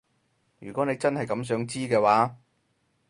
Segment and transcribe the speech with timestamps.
[0.57, 2.35] 如果你真係咁想知嘅話